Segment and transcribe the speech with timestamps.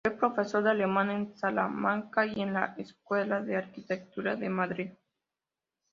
[0.03, 4.91] Fue profesor de alemán en Salamanca y en la Escuela de Arquitectura de Madrid.